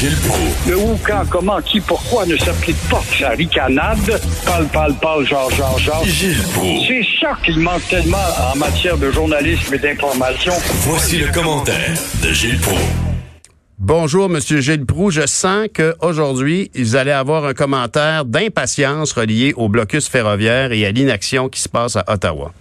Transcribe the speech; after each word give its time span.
Gilles 0.00 0.16
Proulx. 0.16 0.66
Le 0.66 0.76
où, 0.78 0.98
quand, 1.06 1.26
comment, 1.28 1.60
qui, 1.60 1.78
pourquoi 1.78 2.24
ne 2.24 2.34
s'applique 2.38 2.78
pas 2.88 3.02
sa 3.18 3.28
ricanade? 3.30 4.18
Parle, 4.46 4.66
parle, 4.68 4.94
parle, 4.94 5.26
genre, 5.26 5.50
genre, 5.50 5.78
genre. 5.78 6.02
Gilles 6.06 6.42
Proulx. 6.54 6.86
C'est 6.88 7.06
ça 7.20 7.36
qu'il 7.44 7.58
manque 7.58 7.86
tellement 7.86 8.16
en 8.50 8.56
matière 8.56 8.96
de 8.96 9.10
journalisme 9.10 9.74
et 9.74 9.78
d'information. 9.78 10.54
Voici 10.86 11.18
le 11.18 11.26
commentaire 11.30 11.92
de 12.22 12.32
Gilles 12.32 12.58
Proulx. 12.60 12.80
Bonjour, 13.78 14.30
Monsieur 14.30 14.62
Gilles 14.62 14.86
Proux. 14.86 15.10
Je 15.10 15.26
sens 15.26 15.66
qu'aujourd'hui, 15.74 16.70
vous 16.74 16.96
allez 16.96 17.10
avoir 17.10 17.44
un 17.44 17.52
commentaire 17.52 18.24
d'impatience 18.24 19.12
relié 19.12 19.52
au 19.54 19.68
blocus 19.68 20.08
ferroviaire 20.08 20.72
et 20.72 20.86
à 20.86 20.92
l'inaction 20.92 21.50
qui 21.50 21.60
se 21.60 21.68
passe 21.68 21.96
à 21.96 22.04
Ottawa. 22.08 22.54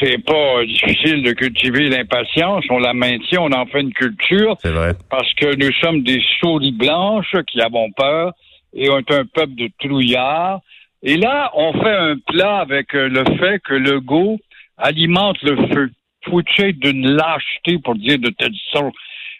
C'est 0.00 0.24
pas 0.24 0.64
difficile 0.64 1.22
de 1.22 1.32
cultiver 1.32 1.88
l'impatience. 1.88 2.64
On 2.70 2.78
la 2.78 2.94
maintient, 2.94 3.40
on 3.42 3.52
en 3.52 3.66
fait 3.66 3.80
une 3.80 3.92
culture. 3.92 4.56
C'est 4.60 4.70
vrai. 4.70 4.92
Parce 5.10 5.32
que 5.34 5.54
nous 5.56 5.72
sommes 5.80 6.02
des 6.02 6.22
souris 6.40 6.72
blanches 6.72 7.36
qui 7.46 7.60
avons 7.60 7.90
peur 7.92 8.32
et 8.72 8.88
on 8.88 8.98
est 8.98 9.12
un 9.12 9.24
peuple 9.26 9.54
de 9.56 9.68
trouillards. 9.78 10.60
Et 11.02 11.16
là, 11.16 11.50
on 11.54 11.72
fait 11.74 11.96
un 11.96 12.16
plat 12.18 12.58
avec 12.58 12.94
euh, 12.94 13.08
le 13.08 13.24
fait 13.38 13.60
que 13.60 13.74
le 13.74 14.00
go 14.00 14.38
alimente 14.76 15.40
le 15.42 15.56
feu. 15.68 15.90
Foutu 16.24 16.74
d'une 16.74 17.16
lâcheté 17.16 17.78
pour 17.82 17.94
dire 17.94 18.18
de 18.18 18.28
telle 18.28 18.54
sorte 18.72 18.94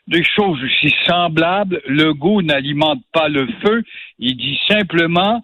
des 0.07 0.25
choses 0.25 0.59
aussi 0.65 0.95
semblables. 1.07 1.81
Le 1.87 2.13
goût 2.15 2.43
n'alimente 2.43 3.03
pas 3.13 3.29
le 3.29 3.47
feu. 3.63 3.83
Il 4.19 4.37
dit 4.37 4.59
simplement 4.69 5.43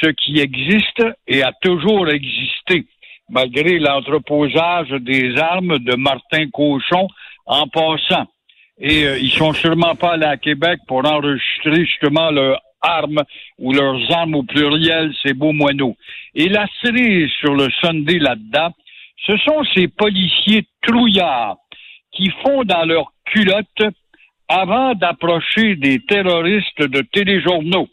ce 0.00 0.08
qui 0.10 0.40
existe 0.40 1.02
et 1.26 1.42
a 1.42 1.52
toujours 1.62 2.08
existé, 2.08 2.86
malgré 3.30 3.78
l'entreposage 3.78 4.90
des 5.00 5.36
armes 5.38 5.78
de 5.78 5.96
Martin 5.96 6.48
Cochon 6.50 7.08
en 7.46 7.66
passant. 7.68 8.26
Et 8.78 9.04
euh, 9.04 9.18
ils 9.18 9.32
sont 9.32 9.52
sûrement 9.52 9.94
pas 9.94 10.12
allés 10.12 10.26
à 10.26 10.36
Québec 10.36 10.80
pour 10.86 11.04
enregistrer 11.04 11.84
justement 11.84 12.30
leurs 12.30 12.60
armes 12.82 13.22
ou 13.58 13.72
leurs 13.72 14.10
armes 14.10 14.36
au 14.36 14.42
pluriel, 14.42 15.12
ces 15.22 15.34
beaux 15.34 15.52
moineaux. 15.52 15.96
Et 16.34 16.48
la 16.48 16.66
cerise 16.82 17.30
sur 17.40 17.54
le 17.54 17.68
Sunday 17.80 18.18
là-dedans, 18.18 18.72
ce 19.26 19.36
sont 19.38 19.62
ces 19.74 19.88
policiers 19.88 20.66
trouillards 20.82 21.56
qui 22.12 22.30
font 22.42 22.64
dans 22.64 22.84
leur 22.84 23.12
culotte 23.26 23.94
avant 24.48 24.94
d'approcher 24.94 25.76
des 25.76 26.00
terroristes 26.00 26.82
de 26.82 27.02
téléjournaux. 27.12 27.88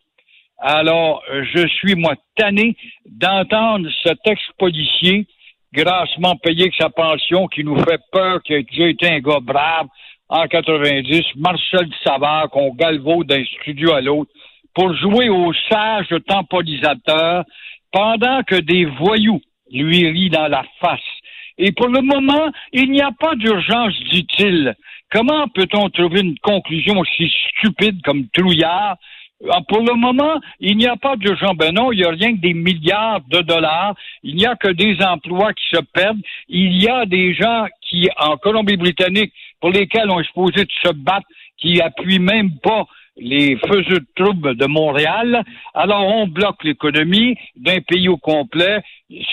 Alors, 0.59 1.23
je 1.29 1.67
suis, 1.67 1.95
moi, 1.95 2.15
tanné 2.35 2.75
d'entendre 3.05 3.89
cet 4.03 4.19
ex-policier 4.25 5.27
grassement 5.73 6.35
payé 6.37 6.63
avec 6.63 6.75
sa 6.75 6.89
pension 6.89 7.47
qui 7.47 7.63
nous 7.63 7.77
fait 7.83 8.01
peur, 8.11 8.41
qui 8.41 8.55
a 8.55 8.61
déjà 8.61 8.87
été 8.87 9.07
un 9.07 9.19
gars 9.19 9.39
brave 9.41 9.87
en 10.29 10.47
90, 10.47 11.21
Marcel 11.35 11.87
Savard, 12.03 12.49
qu'on 12.49 12.73
galvaude 12.73 13.27
d'un 13.27 13.43
studio 13.61 13.93
à 13.93 14.01
l'autre, 14.01 14.31
pour 14.73 14.93
jouer 14.95 15.29
au 15.29 15.53
sage 15.69 16.07
temporisateur 16.27 17.43
pendant 17.91 18.43
que 18.43 18.55
des 18.55 18.85
voyous 18.85 19.41
lui 19.71 20.09
rient 20.09 20.29
dans 20.29 20.47
la 20.47 20.63
face. 20.81 20.99
Et 21.57 21.71
pour 21.71 21.87
le 21.87 22.01
moment, 22.01 22.51
il 22.73 22.91
n'y 22.91 23.01
a 23.01 23.11
pas 23.11 23.35
d'urgence, 23.35 23.93
dit-il. 24.11 24.75
Comment 25.11 25.47
peut-on 25.47 25.89
trouver 25.89 26.21
une 26.21 26.37
conclusion 26.39 26.99
aussi 26.99 27.31
stupide 27.49 28.01
comme 28.03 28.27
trouillard? 28.29 28.97
Ah, 29.49 29.61
Pour 29.67 29.81
le 29.81 29.93
moment, 29.93 30.39
il 30.59 30.77
n'y 30.77 30.87
a 30.87 30.95
pas 30.95 31.15
d'urgence. 31.15 31.55
Ben 31.57 31.71
non, 31.73 31.91
il 31.91 31.99
n'y 31.99 32.05
a 32.05 32.09
rien 32.09 32.35
que 32.35 32.41
des 32.41 32.53
milliards 32.55 33.21
de 33.29 33.41
dollars. 33.41 33.93
Il 34.23 34.35
n'y 34.35 34.45
a 34.45 34.55
que 34.55 34.69
des 34.69 34.97
emplois 35.03 35.53
qui 35.53 35.65
se 35.75 35.81
perdent. 35.93 36.21
Il 36.49 36.81
y 36.81 36.89
a 36.89 37.05
des 37.05 37.35
gens 37.35 37.67
qui, 37.81 38.09
en 38.17 38.37
Colombie-Britannique, 38.37 39.31
pour 39.61 39.69
lesquels 39.69 40.09
on 40.09 40.19
est 40.19 40.27
supposé 40.27 40.65
de 40.65 40.71
se 40.83 40.91
battre, 40.91 41.27
qui 41.57 41.81
appuient 41.81 42.19
même 42.19 42.57
pas 42.63 42.85
les 43.15 43.57
feux 43.57 43.83
de 43.83 44.05
troubles 44.15 44.55
de 44.55 44.65
Montréal. 44.65 45.43
Alors, 45.73 46.05
on 46.07 46.27
bloque 46.27 46.63
l'économie 46.63 47.35
d'un 47.55 47.79
pays 47.81 48.09
au 48.09 48.17
complet. 48.17 48.81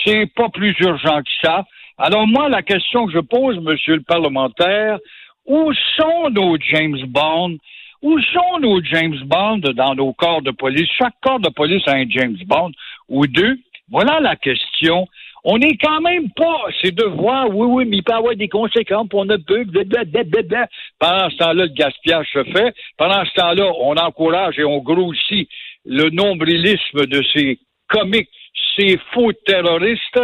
C'est 0.03 0.27
pas 0.35 0.49
plus 0.49 0.75
urgent 0.79 1.19
que 1.21 1.29
ça. 1.43 1.65
Alors, 1.97 2.27
moi, 2.27 2.49
la 2.49 2.61
question 2.61 3.05
que 3.07 3.13
je 3.13 3.19
pose, 3.19 3.59
monsieur 3.59 3.95
le 3.95 4.01
parlementaire, 4.01 4.99
où 5.45 5.71
sont 5.97 6.29
nos 6.29 6.57
James 6.59 7.01
Bond? 7.07 7.57
Où 8.01 8.19
sont 8.19 8.59
nos 8.59 8.81
James 8.83 9.19
Bond 9.25 9.59
dans 9.75 9.95
nos 9.95 10.13
corps 10.13 10.41
de 10.41 10.51
police? 10.51 10.89
Chaque 10.97 11.15
corps 11.21 11.39
de 11.39 11.49
police 11.49 11.87
a 11.87 11.95
un 11.95 12.09
James 12.09 12.37
Bond 12.45 12.71
ou 13.09 13.25
deux. 13.27 13.57
Voilà 13.89 14.19
la 14.19 14.35
question. 14.35 15.07
On 15.47 15.59
n'est 15.59 15.77
quand 15.77 16.01
même 16.01 16.31
pas, 16.31 16.65
c'est 16.81 16.93
de 16.93 17.03
voir, 17.03 17.47
oui, 17.49 17.67
oui, 17.69 17.85
mais 17.85 17.97
il 17.97 18.03
peut 18.03 18.13
y 18.13 18.15
avoir 18.15 18.35
des 18.35 18.47
conséquences, 18.47 19.07
on 19.13 19.29
a 19.29 19.37
peu, 19.37 19.63
blablabla. 19.63 20.67
Pendant 20.97 21.29
ce 21.29 21.37
temps-là, 21.37 21.53
le 21.53 21.67
gaspillage 21.67 22.27
se 22.33 22.43
fait. 22.45 22.73
Pendant 22.97 23.23
ce 23.25 23.33
temps-là, 23.35 23.71
on 23.79 23.95
encourage 23.95 24.57
et 24.57 24.63
on 24.63 24.79
grossit 24.79 25.47
le 25.85 26.09
nombrilisme 26.09 27.05
de 27.05 27.21
ces 27.31 27.59
comiques, 27.87 28.29
ces 28.75 28.97
faux 29.13 29.31
terroristes. 29.45 30.19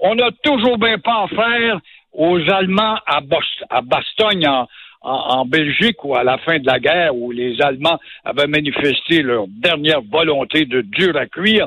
On 0.00 0.18
a 0.18 0.30
toujours 0.42 0.78
bien 0.78 0.98
pas 0.98 1.24
affaire 1.24 1.78
aux 2.14 2.40
Allemands 2.50 2.98
à, 3.06 3.20
à 3.68 3.82
Bastogne, 3.82 4.48
en, 4.48 4.66
en, 5.02 5.44
Belgique, 5.44 6.04
ou 6.04 6.14
à 6.14 6.24
la 6.24 6.38
fin 6.38 6.58
de 6.58 6.66
la 6.66 6.78
guerre, 6.78 7.14
où 7.14 7.30
les 7.30 7.60
Allemands 7.60 7.98
avaient 8.24 8.46
manifesté 8.46 9.22
leur 9.22 9.46
dernière 9.48 10.00
volonté 10.02 10.64
de 10.64 10.80
dur 10.82 11.16
à 11.16 11.26
cuire, 11.26 11.66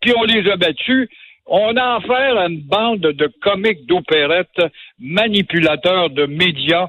puis 0.00 0.12
on 0.16 0.24
les 0.24 0.48
a 0.50 0.56
battus. 0.56 1.08
On 1.48 1.76
a 1.76 1.96
affaire 1.96 2.38
à 2.38 2.48
une 2.48 2.60
bande 2.60 3.00
de 3.00 3.32
comiques 3.40 3.86
d'opérettes, 3.86 4.60
manipulateurs 4.98 6.10
de 6.10 6.26
médias, 6.26 6.88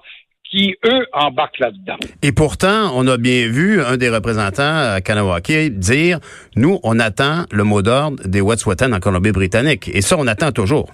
qui, 0.49 0.75
eux, 0.85 1.05
embarquent 1.13 1.59
là-dedans. 1.59 1.97
Et 2.21 2.31
pourtant, 2.31 2.91
on 2.95 3.05
a 3.07 3.17
bien 3.17 3.47
vu 3.47 3.81
un 3.81 3.97
des 3.97 4.09
représentants 4.09 4.93
à 4.93 5.01
Kanawake 5.01 5.77
dire, 5.77 6.19
nous, 6.55 6.79
on 6.83 6.99
attend 6.99 7.43
le 7.51 7.63
mot 7.63 7.81
d'ordre 7.81 8.23
des 8.25 8.41
Wet'suwet'en 8.41 8.93
en 8.93 8.99
Colombie-Britannique. 8.99 9.89
Et 9.93 10.01
ça, 10.01 10.15
on 10.17 10.25
attend 10.25 10.51
toujours. 10.51 10.89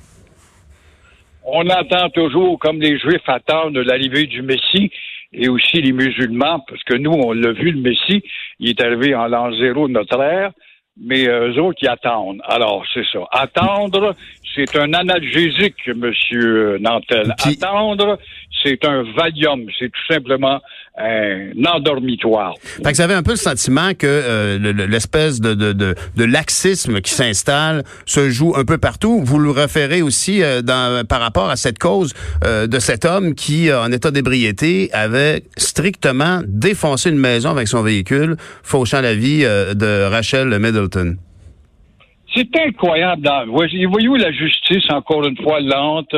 On 1.45 1.67
attend 1.69 2.09
toujours, 2.09 2.57
comme 2.59 2.79
les 2.79 2.97
Juifs 2.97 3.27
attendent 3.27 3.77
l'arrivée 3.77 4.27
du 4.27 4.41
Messie, 4.41 4.91
et 5.33 5.49
aussi 5.49 5.81
les 5.81 5.91
musulmans, 5.91 6.63
parce 6.67 6.83
que 6.83 6.95
nous, 6.95 7.11
on 7.11 7.33
l'a 7.33 7.51
vu, 7.51 7.71
le 7.71 7.81
Messie, 7.81 8.23
il 8.59 8.69
est 8.69 8.81
arrivé 8.81 9.15
en 9.15 9.27
l'an 9.27 9.51
zéro 9.53 9.87
de 9.87 9.93
notre 9.93 10.21
ère, 10.21 10.51
mais 11.01 11.27
euh, 11.27 11.51
eux 11.53 11.59
autres, 11.61 11.79
ils 11.81 11.87
attendent. 11.87 12.41
Alors, 12.47 12.83
c'est 12.93 13.05
ça. 13.11 13.19
Attendre, 13.31 14.15
c'est 14.55 14.75
un 14.75 14.93
analgésique, 14.93 15.87
monsieur 15.95 16.77
Nantel. 16.79 17.33
Puis- 17.43 17.57
Attendre, 17.61 18.19
c'est 18.61 18.85
un 18.85 19.03
Valium. 19.15 19.65
C'est 19.79 19.89
tout 19.91 20.13
simplement 20.13 20.61
un 20.95 21.49
endormitoire. 21.65 22.53
Fait 22.61 22.91
que 22.91 22.97
ça 22.97 23.05
avait 23.05 23.15
un 23.15 23.23
peu 23.23 23.31
le 23.31 23.37
sentiment 23.37 23.95
que 23.95 24.05
euh, 24.05 24.59
le- 24.59 24.71
le- 24.73 24.85
l'espèce 24.85 25.41
de, 25.41 25.55
de, 25.55 25.73
de, 25.73 25.95
de 26.15 26.23
laxisme 26.23 27.01
qui 27.01 27.11
s'installe 27.11 27.83
se 28.05 28.29
joue 28.29 28.53
un 28.55 28.63
peu 28.63 28.77
partout. 28.77 29.19
Vous 29.23 29.39
le 29.39 29.49
référez 29.49 30.03
aussi 30.03 30.43
euh, 30.43 30.61
dans, 30.61 31.03
par 31.05 31.19
rapport 31.19 31.49
à 31.49 31.55
cette 31.55 31.79
cause 31.79 32.13
euh, 32.45 32.67
de 32.67 32.77
cet 32.77 33.05
homme 33.05 33.33
qui, 33.33 33.73
en 33.73 33.91
état 33.91 34.11
d'ébriété, 34.11 34.91
avait 34.93 35.41
strictement 35.73 36.41
défoncé 36.45 37.09
une 37.09 37.17
maison 37.17 37.49
avec 37.49 37.67
son 37.67 37.81
véhicule, 37.81 38.35
fauchant 38.71 39.01
la 39.01 39.15
vie 39.15 39.43
euh, 39.43 39.73
de 39.73 39.91
Rachel 40.15 40.47
Middleton. 40.59 41.17
C'est 42.35 42.55
incroyable. 42.67 43.21
Dans, 43.23 43.45
voyez- 43.47 43.85
voyez-vous 43.87 44.15
la 44.17 44.31
justice, 44.31 44.85
encore 44.89 45.25
une 45.25 45.37
fois, 45.37 45.59
lente, 45.61 46.15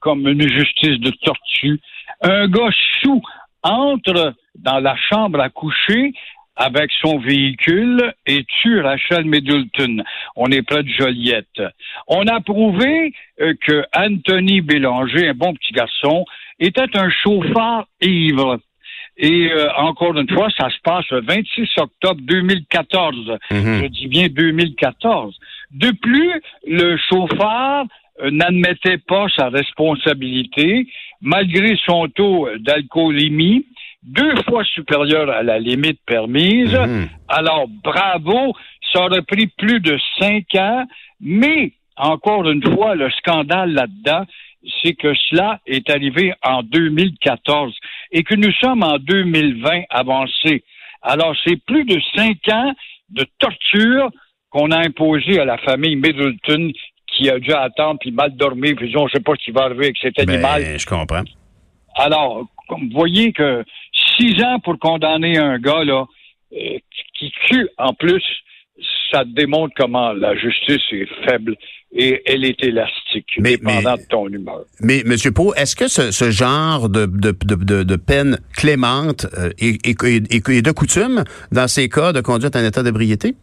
comme 0.00 0.26
une 0.28 0.46
justice 0.58 0.98
de 1.00 1.10
tortue. 1.24 1.80
Un 2.22 2.46
gars 2.48 2.74
sous 3.00 3.22
entre 3.62 4.34
dans 4.58 4.80
la 4.80 4.96
chambre 5.08 5.40
à 5.40 5.48
coucher 5.48 6.12
avec 6.56 6.90
son 7.00 7.18
véhicule 7.18 8.12
et 8.26 8.44
tue 8.60 8.80
Rachel 8.80 9.24
Middleton. 9.24 10.02
On 10.36 10.46
est 10.50 10.62
près 10.62 10.82
de 10.82 10.90
Joliette. 10.98 11.62
On 12.06 12.26
a 12.26 12.40
prouvé 12.40 13.12
euh, 13.40 13.54
que 13.66 13.82
Anthony 13.96 14.60
Bélanger, 14.60 15.28
un 15.28 15.34
bon 15.34 15.54
petit 15.54 15.72
garçon, 15.72 16.24
était 16.58 16.94
un 16.98 17.08
chauffeur 17.22 17.86
ivre. 18.02 18.58
Et 19.16 19.50
euh, 19.50 19.68
encore 19.76 20.16
une 20.16 20.30
fois, 20.30 20.48
ça 20.58 20.70
se 20.70 20.80
passe 20.82 21.04
le 21.10 21.20
26 21.20 21.68
octobre 21.78 22.20
2014. 22.22 23.38
Mhm. 23.50 23.82
Je 23.82 23.86
dis 23.88 24.08
bien 24.08 24.28
2014. 24.28 25.36
De 25.72 25.90
plus, 26.00 26.32
le 26.66 26.96
chauffeur 26.96 27.84
euh, 28.22 28.30
n'admettait 28.30 28.98
pas 28.98 29.26
sa 29.36 29.48
responsabilité, 29.48 30.86
malgré 31.20 31.76
son 31.84 32.08
taux 32.08 32.48
d'alcoolémie, 32.58 33.66
deux 34.02 34.34
fois 34.48 34.64
supérieur 34.64 35.30
à 35.30 35.42
la 35.42 35.58
limite 35.58 36.00
permise. 36.06 36.74
Mhm. 36.74 37.08
Alors, 37.28 37.66
bravo, 37.84 38.54
ça 38.92 39.04
aurait 39.04 39.22
pris 39.22 39.46
plus 39.58 39.80
de 39.80 39.98
cinq 40.18 40.54
ans, 40.54 40.84
mais, 41.20 41.72
encore 41.96 42.48
une 42.48 42.62
fois, 42.62 42.94
le 42.94 43.10
scandale 43.10 43.72
là-dedans, 43.72 44.24
c'est 44.82 44.94
que 44.94 45.14
cela 45.14 45.60
est 45.66 45.88
arrivé 45.90 46.32
en 46.42 46.62
2014 46.62 47.74
et 48.12 48.22
que 48.22 48.34
nous 48.34 48.52
sommes 48.52 48.82
en 48.82 48.98
2020 48.98 49.82
avancé. 49.90 50.64
Alors, 51.02 51.34
c'est 51.44 51.62
plus 51.64 51.84
de 51.84 52.00
cinq 52.14 52.36
ans 52.52 52.72
de 53.10 53.24
torture 53.38 54.10
qu'on 54.50 54.70
a 54.70 54.78
imposé 54.78 55.40
à 55.40 55.44
la 55.44 55.58
famille 55.58 55.96
Middleton 55.96 56.72
qui 57.06 57.30
a 57.30 57.38
dû 57.38 57.52
attendre 57.52 57.98
puis 58.00 58.12
mal 58.12 58.34
dormir, 58.36 58.74
puis 58.76 58.94
on 58.96 59.04
ne 59.04 59.10
sait 59.10 59.20
pas 59.20 59.32
ce 59.38 59.44
qui 59.44 59.50
va 59.50 59.62
arriver 59.62 59.86
avec 59.86 59.98
cet 59.98 60.18
animal. 60.18 60.62
Ben, 60.62 60.78
je 60.78 60.86
comprends. 60.86 61.22
Alors, 61.96 62.46
vous 62.68 62.88
voyez 62.92 63.32
que 63.32 63.64
six 64.16 64.42
ans 64.42 64.58
pour 64.60 64.78
condamner 64.78 65.38
un 65.38 65.58
gars 65.58 65.84
là 65.84 66.06
euh, 66.52 66.78
qui 67.18 67.32
tue 67.48 67.68
en 67.78 67.92
plus, 67.94 68.22
ça 69.10 69.24
démontre 69.24 69.74
comment 69.76 70.12
la 70.12 70.36
justice 70.36 70.82
est 70.92 71.08
faible 71.24 71.56
et 71.92 72.22
elle 72.24 72.44
est 72.44 72.62
élastique, 72.62 73.26
Mais- 73.38 73.56
dépendant 73.56 73.96
mais- 73.96 74.02
de 74.02 74.08
ton 74.08 74.28
humeur. 74.28 74.60
Mais, 74.80 75.00
M. 75.00 75.16
Pau, 75.34 75.52
est-ce 75.54 75.74
que 75.74 75.88
ce, 75.88 76.12
ce 76.12 76.30
genre 76.30 76.88
de, 76.88 77.06
de, 77.06 77.34
de, 77.44 77.82
de, 77.82 77.96
peine 77.96 78.38
clémente 78.56 79.26
euh, 79.36 79.50
est, 79.58 79.84
est- 79.86 80.04
est- 80.04 80.48
est 80.48 80.62
de 80.62 80.70
coutume 80.72 81.24
dans 81.50 81.66
ces 81.68 81.88
cas 81.88 82.12
de 82.12 82.20
conduite 82.20 82.54
en 82.54 82.64
état 82.64 82.82
d'ébriété? 82.82 83.34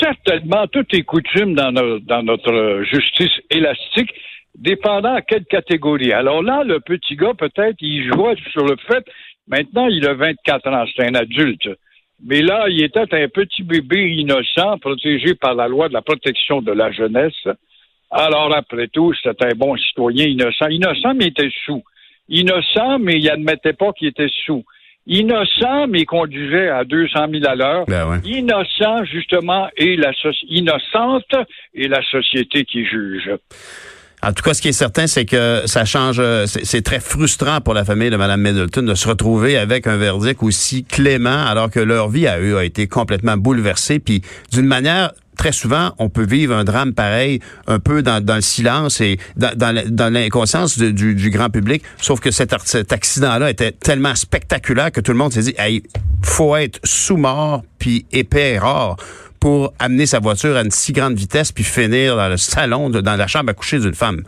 Certainement, 0.00 0.66
tout 0.68 0.84
est 0.92 1.02
coutume 1.02 1.54
dans, 1.54 1.72
no- 1.72 1.98
dans 2.00 2.22
notre 2.22 2.82
justice 2.90 3.32
élastique, 3.50 4.10
dépendant 4.58 5.14
à 5.14 5.22
quelle 5.22 5.44
catégorie. 5.44 6.12
Alors 6.12 6.42
là, 6.42 6.62
le 6.64 6.80
petit 6.80 7.16
gars, 7.16 7.34
peut-être, 7.38 7.76
il 7.80 8.04
jouait 8.12 8.34
sur 8.50 8.64
le 8.64 8.76
fait, 8.88 9.04
maintenant, 9.46 9.86
il 9.88 10.06
a 10.06 10.14
24 10.14 10.66
ans, 10.68 10.84
c'est 10.96 11.06
un 11.06 11.14
adulte. 11.14 11.68
Mais 12.24 12.40
là, 12.40 12.66
il 12.68 12.82
était 12.82 13.00
un 13.00 13.28
petit 13.28 13.62
bébé 13.62 14.14
innocent, 14.14 14.78
protégé 14.78 15.34
par 15.34 15.54
la 15.54 15.66
loi 15.66 15.88
de 15.88 15.94
la 15.94 16.02
protection 16.02 16.62
de 16.62 16.72
la 16.72 16.92
jeunesse. 16.92 17.48
Alors, 18.10 18.54
après 18.54 18.88
tout, 18.88 19.12
c'était 19.14 19.46
un 19.46 19.56
bon 19.56 19.76
citoyen 19.76 20.26
innocent. 20.26 20.68
Innocent, 20.68 21.14
mais 21.14 21.26
il 21.26 21.28
était 21.28 21.50
sous. 21.64 21.82
Innocent, 22.28 22.98
mais 23.00 23.14
il 23.14 23.28
admettait 23.30 23.72
pas 23.72 23.92
qu'il 23.92 24.08
était 24.08 24.30
sous. 24.44 24.64
Innocent, 25.06 25.88
mais 25.88 26.00
il 26.00 26.06
conduisait 26.06 26.68
à 26.68 26.84
200 26.84 27.26
000 27.32 27.44
à 27.44 27.54
l'heure. 27.56 27.86
Ben 27.86 28.08
ouais. 28.08 28.18
Innocent, 28.24 29.04
justement, 29.04 29.68
et 29.76 29.96
la 29.96 30.12
innocente 30.48 31.34
et 31.74 31.88
la 31.88 32.02
société 32.02 32.64
qui 32.64 32.84
juge. 32.84 33.30
En 34.24 34.32
tout 34.32 34.42
cas, 34.44 34.54
ce 34.54 34.62
qui 34.62 34.68
est 34.68 34.72
certain, 34.72 35.08
c'est 35.08 35.24
que 35.24 35.62
ça 35.66 35.84
change. 35.84 36.22
C'est 36.46 36.82
très 36.82 37.00
frustrant 37.00 37.60
pour 37.60 37.74
la 37.74 37.84
famille 37.84 38.10
de 38.10 38.16
Mme 38.16 38.40
Middleton 38.40 38.82
de 38.82 38.94
se 38.94 39.08
retrouver 39.08 39.56
avec 39.56 39.88
un 39.88 39.96
verdict 39.96 40.42
aussi 40.42 40.84
clément, 40.84 41.44
alors 41.44 41.70
que 41.70 41.80
leur 41.80 42.08
vie 42.08 42.28
à 42.28 42.40
eux 42.40 42.56
a 42.56 42.64
été 42.64 42.86
complètement 42.86 43.36
bouleversée. 43.36 43.98
Puis, 43.98 44.22
d'une 44.52 44.66
manière 44.66 45.12
très 45.36 45.50
souvent, 45.50 45.92
on 45.98 46.08
peut 46.08 46.24
vivre 46.24 46.54
un 46.54 46.62
drame 46.62 46.92
pareil 46.92 47.40
un 47.66 47.80
peu 47.80 48.02
dans, 48.02 48.24
le 48.24 48.40
silence 48.40 49.00
et 49.00 49.18
dans, 49.36 50.12
l'inconscience 50.12 50.78
du, 50.78 51.30
grand 51.30 51.50
public. 51.50 51.82
Sauf 52.00 52.20
que 52.20 52.30
cet 52.30 52.92
accident-là 52.92 53.50
était 53.50 53.72
tellement 53.72 54.14
spectaculaire 54.14 54.92
que 54.92 55.00
tout 55.00 55.10
le 55.10 55.18
monde 55.18 55.32
s'est 55.32 55.42
dit, 55.42 55.54
hey, 55.58 55.82
faut 56.22 56.54
être 56.54 56.78
sous-mort 56.84 57.64
puis 57.78 58.06
épais 58.12 58.52
et 58.52 58.58
rare 58.58 58.96
pour 59.42 59.72
amener 59.80 60.06
sa 60.06 60.20
voiture 60.20 60.54
à 60.56 60.60
une 60.62 60.70
si 60.70 60.92
grande 60.92 61.14
vitesse 61.14 61.50
puis 61.50 61.64
finir 61.64 62.14
dans 62.16 62.28
le 62.28 62.36
salon, 62.36 62.88
de- 62.90 63.00
dans 63.00 63.16
la 63.16 63.26
chambre 63.26 63.50
à 63.50 63.54
coucher 63.54 63.80
d'une 63.80 63.92
femme? 63.94 64.22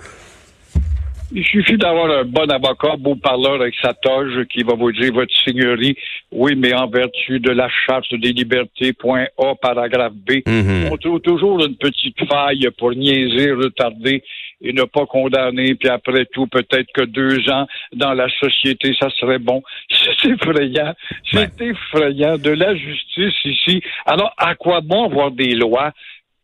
Il 1.37 1.45
suffit 1.45 1.77
d'avoir 1.79 2.11
un 2.21 2.25
bon 2.25 2.49
avocat, 2.51 2.97
beau 2.99 3.15
parleur 3.17 3.61
avec 3.61 3.75
sa 3.83 3.93
toge, 3.95 4.45
qui 4.53 4.63
va 4.63 4.75
vous 4.75 4.93
dire, 4.93 5.13
votre 5.13 5.33
seigneurie, 5.45 5.97
oui, 6.31 6.55
mais 6.57 6.73
en 6.75 6.87
vertu 6.89 7.41
de 7.41 7.51
la 7.51 7.69
charte 7.87 8.13
des 8.15 8.33
libertés, 8.33 8.93
point 8.93 9.25
A, 9.39 9.55
paragraphe 9.61 10.13
B, 10.15 10.43
Mhm. 10.47 10.89
on 10.93 10.97
trouve 10.97 11.21
toujours 11.21 11.65
une 11.65 11.77
petite 11.77 12.19
faille 12.29 12.69
pour 12.79 12.91
niaiser, 12.93 13.53
retarder 13.53 14.23
et 14.61 14.73
ne 14.73 14.85
pas 14.85 15.07
condamner, 15.07 15.75
puis 15.75 15.89
après 15.89 16.27
tout, 16.27 16.47
peut-être 16.47 16.91
que 16.93 17.03
deux 17.03 17.49
ans 17.51 17.67
dans 17.93 18.15
la 18.15 18.29
société, 18.41 18.95
ça 18.99 19.11
serait 19.11 19.39
bon. 19.39 19.63
C'est 19.91 20.31
effrayant. 20.31 20.95
C'est 21.31 21.61
effrayant. 21.61 22.39
De 22.39 22.51
la 22.51 22.75
justice 22.75 23.45
ici. 23.45 23.83
Alors, 24.07 24.33
à 24.37 24.55
quoi 24.55 24.81
bon 24.81 25.05
avoir 25.05 25.31
des 25.31 25.55
lois 25.55 25.93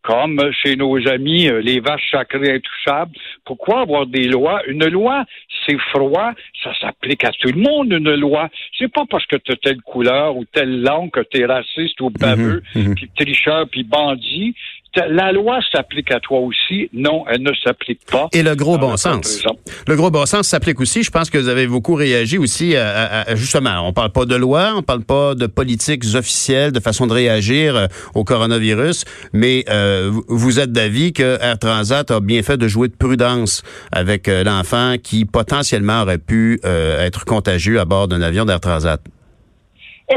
comme 0.03 0.39
chez 0.51 0.75
nos 0.75 1.07
amis, 1.07 1.47
euh, 1.47 1.61
les 1.61 1.79
vaches 1.79 2.09
sacrées 2.11 2.55
intouchables? 2.55 3.11
Pourquoi 3.45 3.81
avoir 3.81 4.07
des 4.07 4.27
lois? 4.27 4.61
Une 4.67 4.87
loi, 4.87 5.25
c'est 5.65 5.79
froid, 5.93 6.31
ça 6.63 6.71
s'applique 6.79 7.23
à 7.23 7.31
tout 7.31 7.51
le 7.51 7.61
monde, 7.61 7.91
une 7.91 8.15
loi. 8.15 8.49
C'est 8.77 8.91
pas 8.91 9.05
parce 9.09 9.25
que 9.27 9.35
tu 9.35 9.51
as 9.51 9.55
telle 9.57 9.81
couleur 9.81 10.35
ou 10.35 10.45
telle 10.45 10.81
langue 10.81 11.11
que 11.11 11.21
tu 11.21 11.41
es 11.41 11.45
raciste 11.45 12.01
ou 12.01 12.09
baveux, 12.09 12.63
mhm. 12.75 12.95
puis 12.95 13.09
tricheur, 13.15 13.67
puis 13.69 13.83
bandit. 13.83 14.55
La 14.95 15.31
loi 15.31 15.59
s'applique 15.71 16.11
à 16.11 16.19
toi 16.19 16.39
aussi. 16.39 16.89
Non, 16.91 17.23
elle 17.29 17.43
ne 17.43 17.51
s'applique 17.63 18.01
pas. 18.11 18.27
Et 18.33 18.43
le 18.43 18.55
gros 18.55 18.77
bon 18.77 18.97
sens. 18.97 19.41
Le 19.87 19.95
gros 19.95 20.11
bon 20.11 20.25
sens 20.25 20.47
s'applique 20.47 20.81
aussi. 20.81 21.01
Je 21.03 21.09
pense 21.09 21.29
que 21.29 21.37
vous 21.37 21.47
avez 21.47 21.65
beaucoup 21.65 21.93
réagi 21.95 22.37
aussi 22.37 22.75
à, 22.75 23.33
justement. 23.35 23.87
On 23.87 23.93
parle 23.93 24.11
pas 24.11 24.25
de 24.25 24.35
loi, 24.35 24.73
on 24.75 24.81
parle 24.83 25.03
pas 25.03 25.33
de 25.33 25.47
politiques 25.47 26.03
officielles, 26.13 26.73
de 26.73 26.79
façon 26.81 27.07
de 27.07 27.13
réagir 27.13 27.75
euh, 27.77 27.87
au 28.15 28.25
coronavirus, 28.25 29.05
mais 29.31 29.63
euh, 29.69 30.11
vous- 30.27 30.59
êtes 30.59 30.73
d'avis 30.73 31.13
que 31.13 31.37
Air 31.41 31.57
Transat 31.57 32.11
a 32.11 32.19
bien 32.19 32.43
fait 32.43 32.57
de 32.57 32.67
jouer 32.67 32.89
de 32.89 32.95
prudence 32.95 33.63
avec 33.93 34.27
euh, 34.27 34.43
l'enfant 34.43 34.95
qui 35.01 35.23
potentiellement 35.23 36.01
aurait 36.01 36.17
pu 36.17 36.59
euh, 36.65 37.05
être 37.05 37.23
contagieux 37.23 37.79
à 37.79 37.85
bord 37.85 38.09
d'un 38.09 38.21
avion 38.21 38.43
d'Air 38.43 38.59
Transat? 38.59 38.99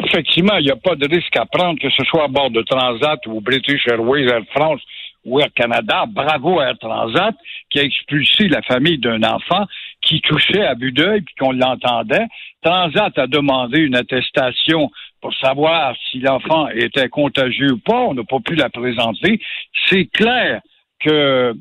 Effectivement, 0.02 0.56
il 0.56 0.64
n'y 0.64 0.73
a 0.73 0.76
pas 0.76 0.96
de 0.96 1.06
risque 1.08 1.37
à 1.37 1.46
prendre, 1.46 1.79
que 1.79 1.91
ce 1.91 2.05
soit 2.05 2.25
à 2.25 2.29
bord 2.29 2.50
de 2.50 2.62
Transat 2.62 3.25
ou 3.26 3.41
British 3.41 3.87
Airways, 3.87 4.25
Air 4.25 4.43
France 4.52 4.81
ou 5.25 5.38
Air 5.38 5.52
Canada. 5.55 6.05
Bravo 6.08 6.58
à 6.58 6.70
Air 6.70 6.79
Transat 6.79 7.35
qui 7.70 7.79
a 7.79 7.82
expulsé 7.82 8.49
la 8.49 8.62
famille 8.62 8.99
d'un 8.99 9.23
enfant 9.23 9.67
qui 10.02 10.20
touchait 10.20 10.64
à 10.64 10.75
but 10.75 10.93
d'œil 10.93 11.20
puis 11.20 11.35
qu'on 11.38 11.52
l'entendait. 11.52 12.26
Transat 12.62 13.17
a 13.19 13.26
demandé 13.26 13.81
une 13.81 13.94
attestation 13.94 14.91
pour 15.20 15.32
savoir 15.37 15.94
si 16.11 16.19
l'enfant 16.19 16.69
était 16.69 17.08
contagieux 17.08 17.73
ou 17.73 17.79
pas. 17.79 18.00
On 18.00 18.14
n'a 18.14 18.25
pas 18.25 18.40
pu 18.40 18.56
la 18.56 18.70
présenter. 18.70 19.40
C'est 19.88 20.06
clair 20.06 20.61
que 20.99 21.55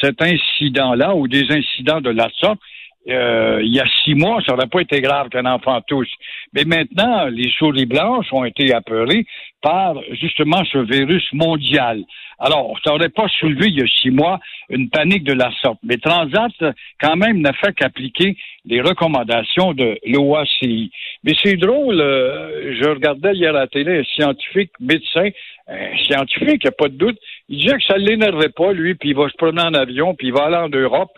cet 0.00 0.20
incident-là 0.22 1.14
ou 1.14 1.28
des 1.28 1.50
incidents 1.52 2.00
de 2.00 2.10
la 2.10 2.28
sorte 2.40 2.58
euh, 3.08 3.60
il 3.62 3.74
y 3.74 3.80
a 3.80 3.86
six 4.04 4.14
mois, 4.14 4.40
ça 4.44 4.52
n'aurait 4.52 4.66
pas 4.66 4.80
été 4.80 5.00
grave 5.00 5.28
qu'un 5.28 5.46
enfant 5.46 5.80
touche. 5.82 6.10
Mais 6.52 6.64
maintenant, 6.64 7.26
les 7.26 7.50
souris 7.50 7.86
blanches 7.86 8.32
ont 8.32 8.44
été 8.44 8.74
apeurées 8.74 9.26
par 9.62 9.94
justement 10.12 10.64
ce 10.72 10.78
virus 10.78 11.24
mondial. 11.32 12.02
Alors, 12.38 12.78
ça 12.84 12.90
n'aurait 12.90 13.08
pas 13.08 13.28
soulevé 13.28 13.68
il 13.68 13.78
y 13.78 13.82
a 13.82 13.86
six 13.86 14.10
mois 14.10 14.40
une 14.68 14.90
panique 14.90 15.24
de 15.24 15.32
la 15.32 15.50
sorte. 15.62 15.78
Mais 15.82 15.96
Transat, 15.96 16.52
quand 17.00 17.16
même, 17.16 17.40
n'a 17.40 17.52
fait 17.52 17.72
qu'appliquer 17.74 18.36
les 18.66 18.80
recommandations 18.80 19.72
de 19.72 19.98
l'OACI. 20.06 20.90
Mais 21.24 21.32
c'est 21.42 21.56
drôle, 21.56 22.00
euh, 22.00 22.74
je 22.78 22.88
regardais 22.88 23.32
hier 23.34 23.50
à 23.50 23.60
la 23.60 23.66
télé 23.68 24.00
un 24.00 24.04
scientifique, 24.04 24.72
médecin, 24.80 25.30
un 25.68 25.96
scientifique, 26.04 26.60
il 26.62 26.66
n'y 26.66 26.68
a 26.68 26.72
pas 26.72 26.88
de 26.88 26.96
doute, 26.96 27.18
il 27.48 27.58
disait 27.58 27.76
que 27.76 27.84
ça 27.84 27.98
ne 27.98 28.06
l'énervait 28.06 28.50
pas, 28.50 28.72
lui, 28.72 28.94
puis 28.94 29.10
il 29.10 29.16
va 29.16 29.28
se 29.28 29.36
promener 29.36 29.62
en 29.62 29.74
avion, 29.74 30.14
puis 30.14 30.28
il 30.28 30.34
va 30.34 30.46
aller 30.46 30.56
en 30.56 30.68
Europe. 30.68 31.10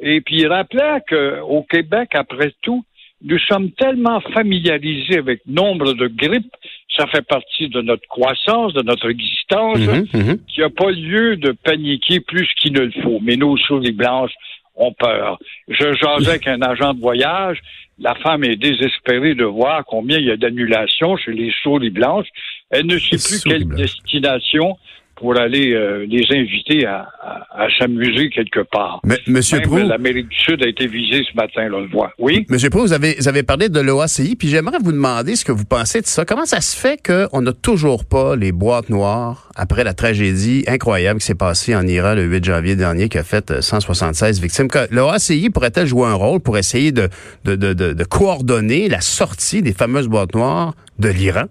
Et 0.00 0.20
puis 0.20 0.40
il 0.40 0.46
rappelait 0.48 1.00
qu'au 1.08 1.62
Québec, 1.70 2.10
après 2.14 2.52
tout, 2.62 2.84
nous 3.24 3.38
sommes 3.38 3.70
tellement 3.72 4.20
familiarisés 4.20 5.18
avec 5.18 5.40
nombre 5.46 5.94
de 5.94 6.06
grippes, 6.06 6.54
ça 6.96 7.06
fait 7.06 7.26
partie 7.26 7.68
de 7.68 7.80
notre 7.80 8.06
croissance, 8.08 8.74
de 8.74 8.82
notre 8.82 9.08
existence, 9.10 9.78
Mhm, 9.78 10.06
mhm. 10.12 10.38
qu'il 10.46 10.58
n'y 10.58 10.64
a 10.64 10.70
pas 10.70 10.90
lieu 10.90 11.36
de 11.36 11.52
paniquer 11.52 12.20
plus 12.20 12.46
qu'il 12.60 12.72
ne 12.74 12.80
le 12.80 12.92
faut. 13.02 13.18
Mais 13.22 13.36
nos 13.36 13.56
souris 13.56 13.92
blanches 13.92 14.32
ont 14.74 14.92
peur. 14.92 15.38
Je 15.68 15.94
jasais 15.94 16.28
avec 16.30 16.46
un 16.46 16.60
agent 16.60 16.92
de 16.94 17.00
voyage. 17.00 17.58
La 17.98 18.14
femme 18.16 18.44
est 18.44 18.56
désespérée 18.56 19.34
de 19.34 19.44
voir 19.44 19.84
combien 19.86 20.18
il 20.18 20.26
y 20.26 20.30
a 20.30 20.36
d'annulations 20.36 21.16
chez 21.16 21.32
les 21.32 21.50
souris 21.62 21.88
blanches. 21.90 22.28
Elle 22.70 22.84
ne 22.86 22.98
sait 22.98 23.12
Les 23.16 23.18
plus 23.18 23.42
quelle 23.44 23.64
blanches. 23.64 23.80
destination 23.80 24.76
pour 25.16 25.38
aller 25.38 25.72
euh, 25.72 26.06
les 26.08 26.24
inviter 26.30 26.86
à, 26.86 27.08
à- 27.22 27.64
à 27.64 27.68
s'amuser 27.78 28.28
quelque 28.30 28.60
part. 28.70 29.00
Mais, 29.04 29.16
Monsieur 29.26 29.58
Même 29.58 29.66
Proulx, 29.68 29.84
l'Amérique 29.88 30.28
du 30.28 30.36
Sud 30.36 30.62
a 30.62 30.68
été 30.68 30.86
visée 30.86 31.22
ce 31.30 31.34
matin, 31.36 31.68
là, 31.68 31.76
on 31.78 31.80
le 31.80 31.88
voit. 31.88 32.12
Oui? 32.18 32.44
Monsieur 32.50 32.68
Proulx, 32.70 32.88
vous 32.88 32.92
avez, 32.92 33.14
vous 33.18 33.26
avez 33.28 33.42
parlé 33.42 33.68
de 33.70 33.80
l'OACI, 33.80 34.36
puis 34.36 34.48
j'aimerais 34.48 34.76
vous 34.82 34.92
demander 34.92 35.34
ce 35.36 35.44
que 35.44 35.52
vous 35.52 35.64
pensez 35.64 36.02
de 36.02 36.06
ça. 36.06 36.24
Comment 36.26 36.44
ça 36.44 36.60
se 36.60 36.76
fait 36.76 37.00
qu'on 37.02 37.40
n'a 37.40 37.52
toujours 37.54 38.04
pas 38.04 38.36
les 38.36 38.52
boîtes 38.52 38.90
noires 38.90 39.48
après 39.56 39.84
la 39.84 39.94
tragédie 39.94 40.64
incroyable 40.66 41.20
qui 41.20 41.26
s'est 41.26 41.34
passée 41.34 41.74
en 41.74 41.86
Iran 41.86 42.14
le 42.14 42.24
8 42.24 42.44
janvier 42.44 42.76
dernier, 42.76 43.08
qui 43.08 43.16
a 43.18 43.24
fait 43.24 43.50
euh, 43.50 43.60
176 43.62 44.40
victimes? 44.40 44.68
Que 44.68 44.86
L'OACI 44.94 45.48
pourrait-elle 45.50 45.86
jouer 45.86 46.06
un 46.08 46.14
rôle 46.14 46.40
pour 46.40 46.58
essayer 46.58 46.92
de, 46.92 47.08
de, 47.44 47.56
de, 47.56 47.72
de, 47.72 47.92
de 47.94 48.04
coordonner 48.04 48.88
la 48.88 49.00
sortie 49.00 49.62
des 49.62 49.72
fameuses 49.72 50.08
boîtes 50.08 50.34
noires 50.34 50.74
de 50.98 51.08
l'Iran? 51.08 51.44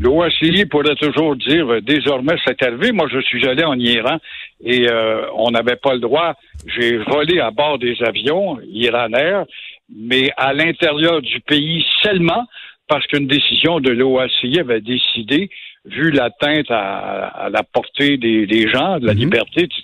L'OACI 0.00 0.66
pourrait 0.66 0.96
toujours 0.96 1.36
dire 1.36 1.70
euh, 1.72 1.80
désormais 1.80 2.34
c'est 2.44 2.62
arrivé. 2.62 2.92
Moi, 2.92 3.06
je 3.12 3.20
suis 3.20 3.46
allé 3.46 3.64
en 3.64 3.78
Iran 3.78 4.18
et 4.64 4.88
euh, 4.88 5.26
on 5.36 5.50
n'avait 5.50 5.76
pas 5.76 5.94
le 5.94 6.00
droit. 6.00 6.34
J'ai 6.66 6.96
volé 6.98 7.40
à 7.40 7.50
bord 7.50 7.78
des 7.78 7.96
avions 8.02 8.58
iraniens, 8.68 9.46
mais 9.94 10.30
à 10.36 10.52
l'intérieur 10.52 11.20
du 11.22 11.40
pays 11.40 11.84
seulement 12.02 12.46
parce 12.88 13.06
qu'une 13.06 13.26
décision 13.26 13.80
de 13.80 13.90
l'OACI 13.90 14.58
avait 14.60 14.80
décidé, 14.80 15.48
vu 15.84 16.10
l'atteinte 16.10 16.70
à, 16.70 17.26
à 17.28 17.48
la 17.48 17.62
portée 17.62 18.16
des, 18.18 18.46
des 18.46 18.68
gens, 18.68 18.98
de 18.98 19.06
la 19.06 19.14
Mhm. 19.14 19.20
liberté, 19.20 19.62
etc., 19.62 19.82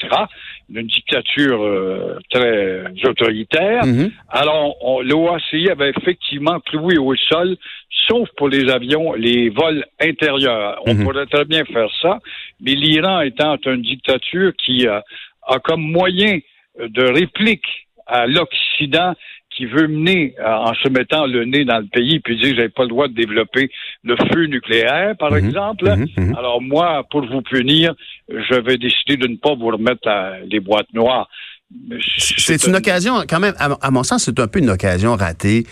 d'une 0.69 0.87
dictature 0.87 1.63
euh, 1.63 2.19
très 2.31 2.85
autoritaire. 3.05 3.87
Mhm. 3.87 4.11
Alors, 4.29 4.77
l'OACI 5.03 5.71
avait 5.71 5.91
effectivement 5.97 6.61
cloué 6.61 6.99
au 6.99 7.15
sol, 7.17 7.57
sauf 8.07 8.29
pour 8.37 8.49
les 8.49 8.71
avions, 8.71 9.15
les 9.15 9.49
vols 9.49 9.85
intérieurs. 10.01 10.81
On 10.87 10.95
Mhm. 10.95 11.05
pourrait 11.05 11.27
très 11.27 11.45
bien 11.47 11.65
faire 11.65 11.89
ça, 12.03 12.19
mais 12.61 12.75
l'Iran 12.75 13.21
étant 13.23 13.57
une 13.67 13.83
dictature 13.83 14.53
qui 14.65 14.87
euh, 14.87 15.01
a 15.47 15.59
comme 15.61 15.81
moyen 15.83 16.39
de 16.79 17.03
réplique 17.03 17.67
à 18.07 18.27
l'Occident 18.27 19.15
qui 19.59 19.67
veut 19.67 19.89
mener, 19.89 20.35
euh, 20.39 20.45
en 20.69 20.73
se 20.75 20.89
mettant 20.89 21.27
le 21.27 21.45
nez 21.45 21.65
dans 21.65 21.79
le 21.81 21.87
pays, 21.87 22.21
puis 22.21 22.37
dire, 22.37 22.55
j'avais 22.55 22.69
pas 22.69 22.85
le 22.85 22.89
droit 22.91 23.09
de 23.09 23.15
développer 23.15 23.69
le 24.05 24.15
feu 24.33 24.45
nucléaire, 24.47 25.17
par 25.19 25.33
Mhm. 25.33 25.39
exemple. 25.49 25.85
Mhm, 25.97 26.07
mhm. 26.17 26.35
Alors 26.37 26.63
moi, 26.63 27.05
pour 27.11 27.27
vous 27.27 27.43
punir, 27.43 27.93
je 28.29 28.55
vais 28.61 28.77
décider 28.79 29.17
de 29.17 29.27
ne 29.27 29.37
pas 29.37 29.57
vous 29.57 29.67
remettre 29.67 30.03
la- 30.05 30.39
les 30.49 30.61
boîtes 30.61 30.93
noires. 30.95 31.29
C'est 32.09 32.67
une 32.67 32.77
occasion, 32.77 33.15
quand 33.29 33.41
même, 33.41 33.55
à, 33.59 33.67
à 33.83 33.91
mon 33.91 34.03
sens, 34.05 34.25
c'est 34.25 34.39
un 34.41 34.47
peu 34.47 34.61
une 34.61 34.71
occasion 34.71 35.17
ratée 35.17 35.67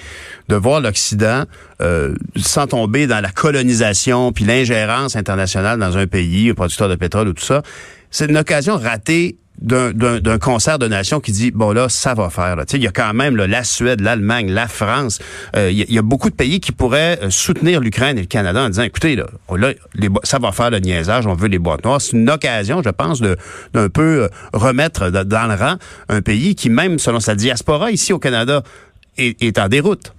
de 0.49 0.57
voir 0.57 0.81
l'Occident 0.81 1.45
euh, 1.81 2.15
sans 2.35 2.67
tomber 2.67 3.07
dans 3.07 3.21
la 3.23 3.31
colonisation 3.31 4.33
puis 4.33 4.45
l'ingérence 4.45 5.15
internationale 5.17 5.79
dans 5.79 5.97
un 5.97 6.07
pays, 6.07 6.51
un 6.51 6.55
producteur 6.55 6.89
de 6.89 6.97
pétrole 6.97 7.29
ou 7.29 7.33
tout 7.33 7.45
ça. 7.45 7.63
C'est 8.11 8.29
une 8.29 8.37
occasion 8.37 8.77
ratée 8.77 9.37
d'un- 9.61 10.39
concert 10.39 10.79
de 10.79 10.87
nations 10.87 11.19
qui 11.21 11.33
dit 11.33 11.51
bon 11.51 11.73
là 11.73 11.89
ça 11.89 12.15
va 12.15 12.29
faire 12.31 12.57
il 12.75 12.83
y 12.83 12.87
a 12.87 12.91
quand 12.93 13.15
même 13.15 13.37
là, 13.37 13.47
la 13.47 13.65
Suède 13.65 14.01
l'Allemagne 14.01 14.51
la 14.51 14.69
France 14.69 15.19
euh, 15.57 15.71
il 15.71 15.79
y, 15.79 15.83
a- 15.83 15.87
il 15.89 15.95
y 15.95 15.99
a 15.99 16.03
beaucoup 16.03 16.29
de 16.31 16.35
pays 16.35 16.61
qui 16.61 16.73
pourraient 16.73 17.19
euh, 17.23 17.31
soutenir 17.31 17.81
l'Ukraine 17.81 18.19
et 18.19 18.23
le 18.23 18.27
Canada 18.27 18.63
en 18.63 18.69
disant 18.69 18.83
écoutez 18.83 19.17
là, 19.17 19.25
oh, 19.49 19.57
là 19.57 19.73
ça 20.25 20.39
va 20.39 20.53
faire 20.53 20.71
le 20.71 20.79
niaisage 20.81 21.27
on 21.27 21.35
veut 21.35 21.49
les 21.49 21.59
boîtes 21.59 21.85
noires. 21.85 22.01
C'est 22.01 22.17
une 22.17 22.29
occasion 22.29 22.83
je 22.85 22.91
pense 22.91 23.21
de 23.21 23.37
d'un 23.73 23.89
peu 23.89 24.25
euh, 24.25 24.29
remettre 24.53 25.11
dans 25.11 25.47
le 25.49 25.55
rang 25.55 25.77
un 26.09 26.21
pays 26.21 26.55
qui 26.55 26.69
même 26.69 26.99
selon 26.99 27.21
sa 27.21 27.35
diaspora 27.35 27.91
ici 27.91 28.13
au 28.13 28.19
Canada 28.19 28.63
est, 29.17 29.43
est 29.43 29.59
en 29.59 29.69
déroute. 29.69 30.13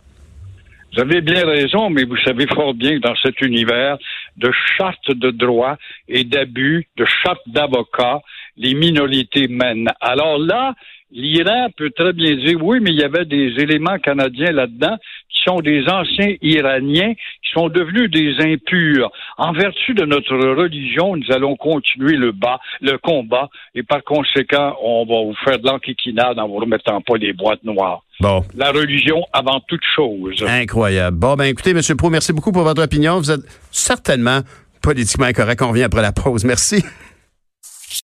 Vous 0.96 1.02
avez 1.04 1.22
bien 1.22 1.46
raison, 1.46 1.92
mais 1.92 2.06
vous 2.06 2.18
savez 2.26 2.48
fort 2.48 2.74
bien 2.74 2.98
que 2.98 3.02
dans 3.08 3.16
cet 3.22 3.40
univers 3.42 3.98
de 4.38 4.52
chartes 4.78 5.12
de 5.12 5.30
droit 5.30 5.78
et 6.08 6.24
d'abus, 6.24 6.88
de 6.98 7.06
chartes 7.24 7.44
d'avocats, 7.46 8.22
les 8.58 8.74
minorités 8.74 9.48
mènent. 9.48 9.90
Alors 10.02 10.38
là, 10.40 10.74
l'Iran 11.12 11.68
peut 11.78 11.92
très 11.92 12.14
bien 12.14 12.36
dire 12.36 12.58
oui, 12.62 12.80
mais 12.82 12.92
il 12.92 13.00
y 13.00 13.04
avait 13.04 13.26
des 13.26 13.54
éléments 13.60 13.98
canadiens 14.00 14.52
là-dedans 14.52 14.98
qui 15.30 15.44
sont 15.44 15.60
des 15.62 15.88
anciens 15.88 16.36
Iraniens 16.42 17.14
qui 17.14 17.52
sont 17.54 17.70
devenus 17.70 18.10
des 18.12 18.34
impurs. 18.44 19.10
En 19.38 19.54
vertu 19.54 19.94
de 19.94 20.04
notre 20.06 20.36
religion, 20.36 21.16
nous 21.16 21.32
allons 21.32 21.56
continuer 21.56 22.18
le 22.18 22.32
bas, 22.32 22.60
le 22.82 22.98
combat, 22.98 23.48
et 23.76 23.84
par 23.84 24.04
conséquent, 24.04 24.76
on 24.84 25.06
va 25.06 25.24
vous 25.24 25.36
faire 25.46 25.60
de 25.60 25.68
l'enquiquinade 25.68 26.40
en 26.40 26.48
vous 26.48 26.56
remettant 26.58 27.00
pas 27.02 27.18
les 27.18 27.34
boîtes 27.34 27.64
noires. 27.64 28.02
bon 28.20 28.44
La 28.56 28.72
religion 28.72 29.24
avant 29.32 29.62
toute 29.68 29.84
chose. 29.96 30.44
incroyable 30.48 31.18
bon 31.18 31.36
ben 31.36 31.46
écoutez 31.46 31.74
monsieur 31.74 31.96
Pro 31.96 32.10
merci 32.10 32.34
beaucoup 32.34 32.52
pour 32.52 32.64
votre 32.64 32.82
opinion 32.84 33.18
vous 33.20 33.32
êtes 33.32 33.42
certainement 33.72 34.40
politiquement 34.82 35.26
incorrect 35.28 35.62
on 35.62 35.70
revient 35.70 35.84
après 35.84 36.02
la 36.02 36.12
pause 36.12 36.44
merci 36.44 36.84